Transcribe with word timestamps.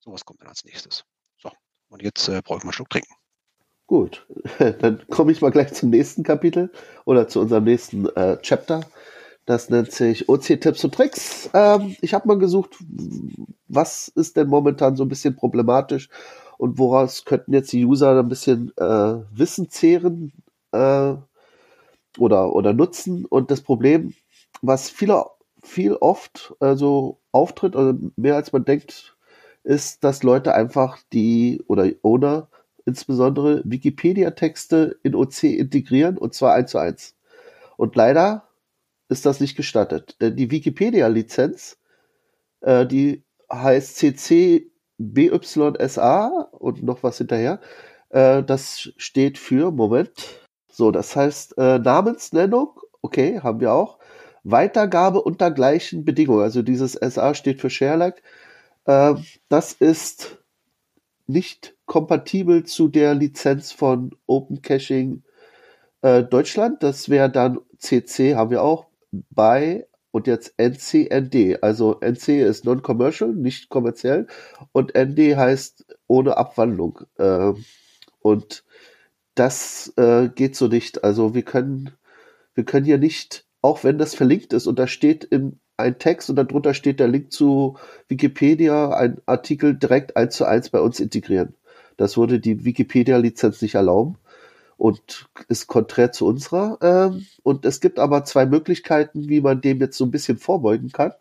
Sowas 0.00 0.24
kommt 0.24 0.40
dann 0.40 0.48
als 0.48 0.64
nächstes. 0.64 1.04
So, 1.38 1.50
und 1.88 2.02
jetzt 2.02 2.28
äh, 2.28 2.40
brauche 2.42 2.58
ich 2.58 2.64
mal 2.64 2.70
einen 2.70 2.72
Schluck 2.72 2.90
trinken. 2.90 3.14
Gut, 3.86 4.26
dann 4.58 5.06
komme 5.08 5.32
ich 5.32 5.42
mal 5.42 5.50
gleich 5.50 5.72
zum 5.72 5.90
nächsten 5.90 6.22
Kapitel 6.22 6.70
oder 7.04 7.28
zu 7.28 7.40
unserem 7.40 7.64
nächsten 7.64 8.06
äh, 8.16 8.38
Chapter. 8.40 8.82
Das 9.46 9.68
nennt 9.68 9.90
sich 9.90 10.28
OC-Tipps 10.28 10.84
und 10.84 10.94
Tricks. 10.94 11.50
Ähm, 11.54 11.96
ich 12.00 12.14
habe 12.14 12.28
mal 12.28 12.38
gesucht, 12.38 12.76
was 13.68 14.08
ist 14.08 14.36
denn 14.36 14.48
momentan 14.48 14.96
so 14.96 15.04
ein 15.04 15.08
bisschen 15.08 15.34
problematisch 15.34 16.08
und 16.56 16.78
woraus 16.78 17.24
könnten 17.24 17.52
jetzt 17.52 17.72
die 17.72 17.84
User 17.84 18.18
ein 18.18 18.28
bisschen 18.28 18.72
äh, 18.76 19.16
Wissen 19.32 19.70
zehren 19.70 20.32
äh, 20.72 21.14
oder, 22.18 22.52
oder 22.52 22.72
nutzen. 22.72 23.24
Und 23.24 23.50
das 23.50 23.62
Problem, 23.62 24.14
was 24.62 24.88
viele, 24.88 25.24
viel 25.62 25.94
oft 25.94 26.54
also 26.60 27.18
auftritt, 27.32 27.74
oder 27.74 27.98
mehr 28.16 28.36
als 28.36 28.52
man 28.52 28.64
denkt, 28.64 29.16
ist, 29.62 30.04
dass 30.04 30.22
Leute 30.22 30.54
einfach 30.54 30.98
die 31.12 31.62
oder 31.66 31.90
Owner 32.02 32.48
insbesondere 32.86 33.62
Wikipedia-Texte 33.64 34.98
in 35.02 35.14
OC 35.14 35.44
integrieren 35.44 36.18
und 36.18 36.34
zwar 36.34 36.54
eins 36.54 36.70
zu 36.70 36.78
eins. 36.78 37.14
Und 37.76 37.96
leider 37.96 38.48
ist 39.08 39.26
das 39.26 39.40
nicht 39.40 39.56
gestattet, 39.56 40.16
denn 40.20 40.36
die 40.36 40.50
Wikipedia-Lizenz, 40.50 41.78
äh, 42.60 42.86
die 42.86 43.22
heißt 43.52 43.96
CC 43.96 44.70
BYSA 44.98 46.48
und 46.52 46.82
noch 46.82 47.02
was 47.02 47.18
hinterher. 47.18 47.60
Äh, 48.10 48.42
das 48.42 48.92
steht 48.96 49.38
für, 49.38 49.70
Moment, 49.70 50.12
so, 50.70 50.90
das 50.90 51.16
heißt 51.16 51.58
äh, 51.58 51.78
Namensnennung, 51.78 52.80
okay, 53.02 53.40
haben 53.40 53.60
wir 53.60 53.72
auch. 53.72 53.98
Weitergabe 54.44 55.22
unter 55.22 55.50
gleichen 55.50 56.04
Bedingungen, 56.04 56.42
also 56.42 56.62
dieses 56.62 56.92
SA 56.92 57.34
steht 57.34 57.60
für 57.60 57.70
ShareLike. 57.70 58.22
Äh, 58.84 59.14
das 59.48 59.72
ist 59.72 60.38
nicht 61.26 61.76
kompatibel 61.86 62.64
zu 62.64 62.88
der 62.88 63.14
Lizenz 63.14 63.72
von 63.72 64.10
Open 64.26 64.62
Caching 64.62 65.22
äh, 66.02 66.22
Deutschland. 66.22 66.82
Das 66.82 67.08
wäre 67.08 67.30
dann 67.30 67.60
CC, 67.78 68.34
haben 68.34 68.50
wir 68.50 68.62
auch, 68.62 68.86
bei 69.30 69.86
und 70.12 70.26
jetzt 70.26 70.54
NCND. 70.58 71.62
Also 71.62 72.00
NC 72.00 72.40
ist 72.40 72.64
non-commercial, 72.64 73.32
nicht 73.32 73.68
kommerziell 73.68 74.26
und 74.72 74.94
ND 74.94 75.36
heißt 75.36 75.86
ohne 76.06 76.36
Abwandlung. 76.36 77.00
Äh, 77.16 77.52
und 78.20 78.64
das 79.34 79.92
äh, 79.96 80.28
geht 80.28 80.56
so 80.56 80.66
nicht. 80.66 81.04
Also 81.04 81.34
wir 81.34 81.42
können, 81.42 81.90
wir 82.54 82.64
können 82.64 82.84
hier 82.84 82.98
nicht, 82.98 83.46
auch 83.62 83.84
wenn 83.84 83.98
das 83.98 84.14
verlinkt 84.14 84.52
ist 84.52 84.66
und 84.66 84.78
da 84.78 84.86
steht 84.86 85.24
im 85.24 85.60
ein 85.80 85.98
Text 85.98 86.30
und 86.30 86.36
darunter 86.36 86.74
steht 86.74 87.00
der 87.00 87.08
Link 87.08 87.32
zu 87.32 87.76
Wikipedia, 88.08 88.90
ein 88.90 89.20
Artikel 89.26 89.74
direkt 89.74 90.16
eins 90.16 90.36
zu 90.36 90.44
eins 90.44 90.70
bei 90.70 90.80
uns 90.80 91.00
integrieren. 91.00 91.54
Das 91.96 92.16
würde 92.16 92.40
die 92.40 92.64
Wikipedia-Lizenz 92.64 93.60
nicht 93.62 93.74
erlauben 93.74 94.16
und 94.76 95.28
ist 95.48 95.66
konträr 95.66 96.12
zu 96.12 96.26
unserer. 96.26 96.78
Ähm, 96.80 97.26
und 97.42 97.66
es 97.66 97.80
gibt 97.80 97.98
aber 97.98 98.24
zwei 98.24 98.46
Möglichkeiten, 98.46 99.28
wie 99.28 99.42
man 99.42 99.60
dem 99.60 99.80
jetzt 99.80 99.98
so 99.98 100.06
ein 100.06 100.10
bisschen 100.10 100.38
vorbeugen 100.38 100.90
kann. 100.90 101.12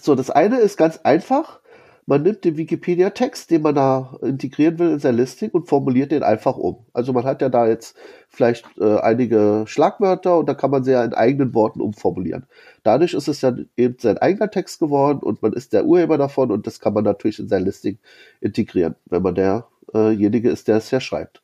So, 0.00 0.14
das 0.14 0.30
eine 0.30 0.58
ist 0.60 0.76
ganz 0.76 0.98
einfach. 0.98 1.60
Man 2.06 2.22
nimmt 2.22 2.44
den 2.44 2.58
Wikipedia-Text, 2.58 3.50
den 3.50 3.62
man 3.62 3.74
da 3.74 4.18
integrieren 4.20 4.78
will 4.78 4.90
in 4.90 4.98
sein 4.98 5.16
Listing 5.16 5.50
und 5.50 5.68
formuliert 5.68 6.12
den 6.12 6.22
einfach 6.22 6.56
um. 6.58 6.84
Also 6.92 7.14
man 7.14 7.24
hat 7.24 7.40
ja 7.40 7.48
da 7.48 7.66
jetzt 7.66 7.96
vielleicht 8.28 8.66
äh, 8.78 8.98
einige 8.98 9.64
Schlagwörter 9.66 10.38
und 10.38 10.46
da 10.46 10.54
kann 10.54 10.70
man 10.70 10.84
sie 10.84 10.92
ja 10.92 11.02
in 11.02 11.14
eigenen 11.14 11.54
Worten 11.54 11.80
umformulieren. 11.80 12.46
Dadurch 12.82 13.14
ist 13.14 13.28
es 13.28 13.40
dann 13.40 13.70
eben 13.76 13.96
sein 13.98 14.18
eigener 14.18 14.50
Text 14.50 14.80
geworden 14.80 15.20
und 15.20 15.40
man 15.40 15.54
ist 15.54 15.72
der 15.72 15.86
Urheber 15.86 16.18
davon 16.18 16.50
und 16.50 16.66
das 16.66 16.78
kann 16.78 16.92
man 16.92 17.04
natürlich 17.04 17.38
in 17.38 17.48
sein 17.48 17.64
Listing 17.64 17.98
integrieren, 18.40 18.96
wenn 19.06 19.22
man 19.22 19.34
derjenige 19.34 20.50
ist, 20.50 20.68
der 20.68 20.76
es 20.76 20.90
ja 20.90 21.00
schreibt. 21.00 21.42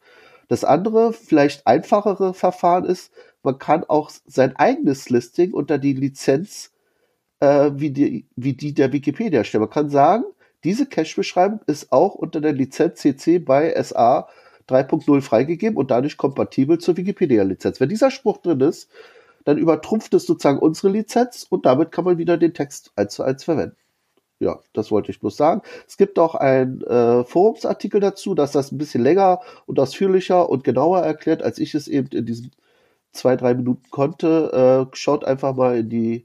Das 0.48 0.64
andere, 0.64 1.14
vielleicht 1.14 1.66
einfachere 1.66 2.34
Verfahren 2.34 2.84
ist, 2.84 3.12
man 3.42 3.58
kann 3.58 3.84
auch 3.84 4.10
sein 4.27 4.56
eigenes 4.56 5.09
Listing 5.09 5.54
unter 5.54 5.78
die 5.78 5.94
Lizenz 5.94 6.72
äh, 7.38 7.71
wie, 7.75 7.91
die, 7.91 8.27
wie 8.37 8.53
die 8.53 8.75
der 8.75 8.92
Wikipedia 8.92 9.44
stellen. 9.44 9.62
Man 9.62 9.71
kann 9.71 9.88
sagen, 9.88 10.25
diese 10.65 10.87
Cache-Beschreibung 10.87 11.60
ist 11.66 11.93
auch 11.93 12.15
unter 12.15 12.41
der 12.41 12.53
Lizenz 12.53 13.00
CC 13.00 13.38
bei 13.38 13.75
SA 13.82 14.28
3.0 14.69 15.21
freigegeben 15.22 15.76
und 15.76 15.91
dadurch 15.91 16.16
kompatibel 16.16 16.78
zur 16.78 16.97
Wikipedia-Lizenz. 16.97 17.81
Wenn 17.81 17.88
dieser 17.88 18.10
Spruch 18.10 18.38
drin 18.38 18.60
ist, 18.60 18.88
dann 19.44 19.59
übertrumpft 19.59 20.12
es 20.15 20.26
sozusagen 20.26 20.59
unsere 20.59 20.91
Lizenz 20.91 21.47
und 21.48 21.66
damit 21.66 21.93
kann 21.93 22.04
man 22.04 22.19
wieder 22.19 22.37
den 22.37 22.54
Text 22.54 22.93
eins 22.94 23.15
zu 23.15 23.22
eins 23.22 23.44
verwenden 23.44 23.76
ja, 24.41 24.59
das 24.72 24.91
wollte 24.91 25.10
ich 25.10 25.21
bloß 25.21 25.37
sagen. 25.37 25.62
Es 25.87 25.98
gibt 25.98 26.19
auch 26.19 26.34
einen 26.34 26.81
äh, 26.82 27.25
Forumsartikel 27.25 28.00
dazu, 28.00 28.34
dass 28.34 28.53
das 28.53 28.72
ein 28.72 28.78
bisschen 28.78 29.03
länger 29.03 29.41
und 29.66 29.78
ausführlicher 29.78 30.48
und 30.48 30.65
genauer 30.65 31.00
erklärt, 31.00 31.42
als 31.42 31.59
ich 31.59 31.75
es 31.75 31.87
eben 31.87 32.09
in 32.09 32.25
diesen 32.25 32.50
zwei, 33.12 33.37
drei 33.37 33.54
Minuten 33.54 33.91
konnte. 33.91 34.88
Äh, 34.91 34.97
schaut 34.97 35.25
einfach 35.27 35.54
mal 35.54 35.78
in 35.78 35.91
die 35.91 36.25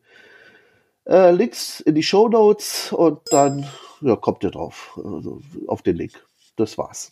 äh, 1.05 1.31
Links, 1.31 1.79
in 1.79 1.95
die 1.95 2.03
Show 2.03 2.27
Notes 2.27 2.91
und 2.91 3.19
dann 3.31 3.67
ja, 4.01 4.15
kommt 4.15 4.43
ihr 4.43 4.51
drauf, 4.51 4.99
also 5.03 5.41
auf 5.67 5.81
den 5.81 5.95
Link. 5.95 6.25
Das 6.55 6.77
war's. 6.77 7.11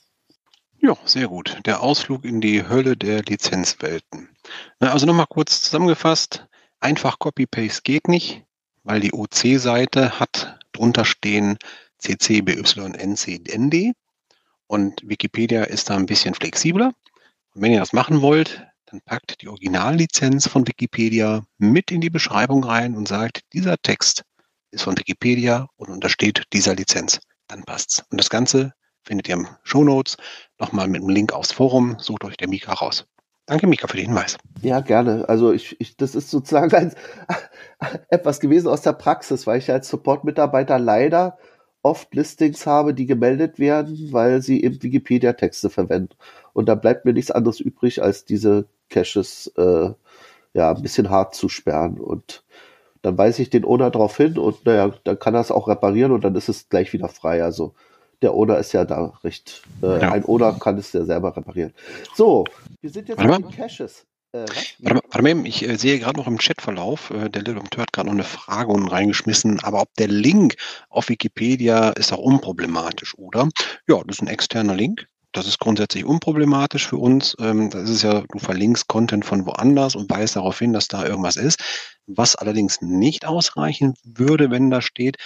Ja, 0.79 0.97
sehr 1.05 1.27
gut. 1.27 1.59
Der 1.65 1.81
Ausflug 1.81 2.25
in 2.25 2.41
die 2.41 2.67
Hölle 2.67 2.97
der 2.97 3.21
Lizenzwelten. 3.23 4.29
Na, 4.79 4.91
also 4.91 5.05
nochmal 5.05 5.27
kurz 5.29 5.61
zusammengefasst. 5.61 6.45
Einfach 6.81 7.19
Copy-Paste 7.19 7.83
geht 7.83 8.09
nicht, 8.09 8.43
weil 8.83 8.99
die 8.99 9.13
OC-Seite 9.13 10.19
hat 10.19 10.59
drunter 10.73 11.05
stehen 11.05 11.57
CC, 11.99 12.41
BY, 12.41 12.91
NC, 12.97 13.43
ND. 13.57 13.93
Und 14.67 15.07
Wikipedia 15.07 15.63
ist 15.63 15.89
da 15.89 15.95
ein 15.95 16.05
bisschen 16.05 16.33
flexibler. 16.33 16.93
Und 17.53 17.61
wenn 17.61 17.71
ihr 17.71 17.79
das 17.79 17.93
machen 17.93 18.21
wollt, 18.21 18.67
dann 18.93 19.01
packt 19.01 19.41
die 19.41 19.47
Originallizenz 19.47 20.47
von 20.47 20.67
Wikipedia 20.67 21.43
mit 21.57 21.89
in 21.89 21.99
die 21.99 22.11
Beschreibung 22.11 22.63
rein 22.63 22.95
und 22.95 23.07
sagt, 23.07 23.41
dieser 23.51 23.75
Text 23.81 24.23
ist 24.69 24.83
von 24.83 24.95
Wikipedia 24.95 25.67
und 25.77 25.89
untersteht 25.89 26.43
dieser 26.53 26.75
Lizenz. 26.75 27.19
Dann 27.47 27.63
passt's. 27.63 28.03
Und 28.11 28.21
das 28.21 28.29
Ganze 28.29 28.73
findet 29.03 29.27
ihr 29.27 29.33
im 29.33 29.47
Show 29.63 29.83
Notes 29.83 30.17
nochmal 30.59 30.87
mit 30.87 31.01
einem 31.01 31.09
Link 31.09 31.33
aufs 31.33 31.51
Forum. 31.51 31.95
Sucht 31.97 32.23
euch 32.23 32.37
der 32.37 32.47
Mika 32.47 32.71
raus. 32.71 33.07
Danke, 33.47 33.65
Mika, 33.65 33.87
für 33.87 33.97
den 33.97 34.05
Hinweis. 34.05 34.37
Ja, 34.61 34.79
gerne. 34.79 35.27
Also 35.27 35.51
ich, 35.51 35.75
ich 35.81 35.97
das 35.97 36.13
ist 36.13 36.29
sozusagen 36.29 36.71
ein, 36.75 36.93
etwas 38.09 38.39
gewesen 38.39 38.67
aus 38.67 38.83
der 38.83 38.93
Praxis, 38.93 39.47
weil 39.47 39.57
ich 39.57 39.71
als 39.71 39.89
Support-Mitarbeiter 39.89 40.77
leider 40.77 41.39
oft 41.81 42.13
Listings 42.13 42.67
habe, 42.67 42.93
die 42.93 43.07
gemeldet 43.07 43.57
werden, 43.57 44.09
weil 44.11 44.43
sie 44.43 44.63
eben 44.63 44.83
Wikipedia-Texte 44.83 45.71
verwenden. 45.71 46.15
Und 46.53 46.69
da 46.69 46.75
bleibt 46.75 47.05
mir 47.05 47.13
nichts 47.13 47.31
anderes 47.31 47.59
übrig, 47.59 48.03
als 48.03 48.23
diese 48.23 48.69
Caches 48.93 49.51
äh, 49.57 49.89
ja 50.53 50.71
ein 50.71 50.81
bisschen 50.81 51.09
hart 51.09 51.35
zu 51.35 51.49
sperren. 51.49 51.99
Und 51.99 52.43
dann 53.01 53.17
weise 53.17 53.41
ich 53.41 53.49
den 53.49 53.65
Owner 53.65 53.91
darauf 53.91 54.15
hin 54.15 54.37
und 54.37 54.65
naja, 54.65 54.93
dann 55.03 55.19
kann 55.19 55.35
er 55.35 55.41
es 55.41 55.51
auch 55.51 55.67
reparieren 55.67 56.11
und 56.11 56.23
dann 56.23 56.35
ist 56.35 56.49
es 56.49 56.69
gleich 56.69 56.93
wieder 56.93 57.09
frei. 57.09 57.43
Also 57.43 57.73
der 58.21 58.33
Owner 58.33 58.57
ist 58.57 58.71
ja 58.71 58.85
da 58.85 59.13
recht. 59.23 59.63
Äh, 59.81 60.01
ja. 60.01 60.11
Ein 60.11 60.25
Owner 60.25 60.53
kann 60.53 60.77
es 60.77 60.93
ja 60.93 61.03
selber 61.03 61.35
reparieren. 61.35 61.73
So, 62.15 62.45
wir 62.81 62.89
sind 62.89 63.09
jetzt 63.09 63.17
bei 63.17 63.27
den 63.27 63.51
Caches. 63.51 64.05
Äh, 64.31 64.45
warte, 64.79 65.01
warte 65.11 65.21
mal, 65.21 65.45
ich 65.45 65.67
äh, 65.67 65.75
sehe 65.75 65.99
gerade 65.99 66.17
noch 66.17 66.25
im 66.25 66.39
Chatverlauf, 66.39 67.11
äh, 67.11 67.29
der 67.29 67.43
Little 67.43 67.61
hat 67.77 67.93
gerade 67.93 68.07
noch 68.07 68.15
eine 68.15 68.23
Frage 68.23 68.71
unten 68.71 68.87
reingeschmissen, 68.87 69.59
aber 69.59 69.81
ob 69.81 69.93
der 69.95 70.07
Link 70.07 70.55
auf 70.89 71.09
Wikipedia 71.09 71.89
ist 71.91 72.13
auch 72.13 72.17
unproblematisch, 72.17 73.15
oder? 73.17 73.49
Ja, 73.87 74.01
das 74.07 74.17
ist 74.17 74.21
ein 74.21 74.27
externer 74.27 74.75
Link. 74.75 75.07
Das 75.33 75.47
ist 75.47 75.59
grundsätzlich 75.59 76.05
unproblematisch 76.05 76.87
für 76.87 76.97
uns. 76.97 77.35
Ähm, 77.39 77.69
das 77.71 77.89
ist 77.89 78.03
ja, 78.03 78.21
du 78.21 78.39
verlinkst 78.39 78.87
Content 78.87 79.25
von 79.25 79.45
woanders 79.45 79.95
und 79.95 80.09
weist 80.09 80.35
darauf 80.35 80.59
hin, 80.59 80.73
dass 80.73 80.87
da 80.87 81.05
irgendwas 81.05 81.35
ist. 81.35 81.61
Was 82.05 82.35
allerdings 82.35 82.81
nicht 82.81 83.25
ausreichen 83.25 83.95
würde, 84.03 84.51
wenn 84.51 84.69
da 84.69 84.81
steht, 84.81 85.17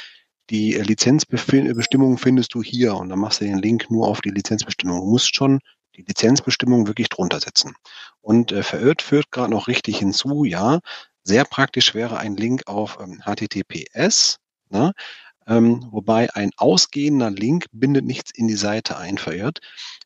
die 0.50 0.74
Lizenzbestimmung 0.74 2.18
findest 2.18 2.54
du 2.54 2.64
hier 2.64 2.96
und 2.96 3.10
dann 3.10 3.20
machst 3.20 3.42
du 3.42 3.46
den 3.46 3.58
Link 3.58 3.92
nur 3.92 4.08
auf 4.08 4.22
die 4.22 4.30
Lizenzbestimmung. 4.30 5.02
Du 5.02 5.06
musst 5.06 5.36
schon 5.36 5.60
die 5.98 6.04
Lizenzbestimmung 6.04 6.88
wirklich 6.88 7.10
drunter 7.10 7.42
setzen. 7.42 7.76
Und 8.22 8.54
äh, 8.54 8.64
verirrt 8.64 9.02
führt 9.02 9.32
gerade 9.32 9.52
noch 9.52 9.68
richtig 9.68 9.98
hinzu, 9.98 10.46
ja, 10.46 10.80
sehr 11.24 11.44
praktisch 11.44 11.94
wäre 11.94 12.18
ein 12.18 12.38
Link 12.38 12.68
auf 12.68 12.98
ähm, 13.02 13.22
HTTPS, 13.26 14.38
ne? 14.70 14.94
Ähm, 15.48 15.88
wobei 15.92 16.34
ein 16.34 16.52
ausgehender 16.58 17.32
Link 17.32 17.66
bindet 17.72 18.06
nichts 18.06 18.32
in 18.34 18.48
die 18.48 18.56
Seite 18.56 18.98
ein, 18.98 19.18
verirrt. 19.18 19.60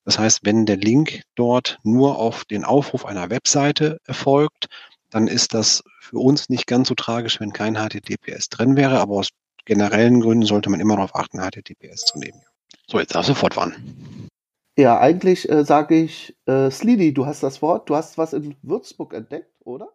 Das 0.06 0.18
heißt, 0.18 0.42
wenn 0.44 0.66
der 0.66 0.78
Link 0.78 1.24
dort 1.36 1.80
nur 1.84 2.18
auf 2.18 2.46
den 2.46 2.64
Aufruf 2.64 3.06
einer 3.06 3.30
Webseite 3.30 3.98
erfolgt, 4.06 4.68
dann 5.10 5.28
ist 5.28 5.54
das 5.54 5.84
für 6.00 6.18
uns 6.18 6.50
nicht 6.50 6.68
ganz 6.68 6.88
so 6.88 6.96
tragisch, 6.96 7.40
wenn 7.40 7.54
kein 7.54 7.76
HTTPS 7.76 8.50
drin 8.50 8.76
wäre, 8.76 9.00
aber 9.00 9.16
aus 9.16 9.30
generellen 9.66 10.22
Gründen 10.22 10.46
sollte 10.46 10.70
man 10.70 10.80
immer 10.80 10.96
darauf 10.96 11.16
achten, 11.16 11.40
HTTPS 11.40 12.02
zu 12.06 12.20
nehmen. 12.20 12.42
So, 12.88 13.00
jetzt 13.00 13.16
darfst 13.16 13.30
du 13.30 13.36
fortfahren. 13.36 14.30
Ja, 14.78 15.00
eigentlich 15.00 15.50
äh, 15.50 15.66
sage 15.66 15.96
ich, 15.96 16.36
äh, 16.46 16.72
Slidi, 16.72 17.14
du 17.14 17.26
hast 17.26 17.44
das 17.44 17.62
Wort, 17.62 17.90
du 17.90 17.96
hast 17.96 18.18
was 18.18 18.34
in 18.34 18.56
Würzburg 18.62 19.14
entdeckt, 19.14 19.52
oder? 19.60 19.90